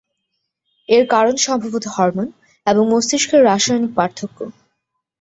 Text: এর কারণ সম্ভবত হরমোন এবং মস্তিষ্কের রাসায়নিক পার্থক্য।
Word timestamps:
এর 0.89 1.03
কারণ 1.09 1.35
সম্ভবত 1.45 1.85
হরমোন 1.87 2.27
এবং 2.67 2.83
মস্তিষ্কের 2.91 3.41
রাসায়নিক 3.43 3.91
পার্থক্য। 3.95 4.37